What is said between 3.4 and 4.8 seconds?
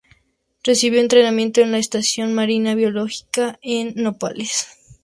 en Nápoles.